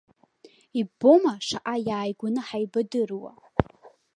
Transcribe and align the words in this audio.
Иббома, 0.79 1.33
шаҟа 1.47 1.75
иааигәаны 1.87 2.41
ҳаибадыруа. 2.47 3.31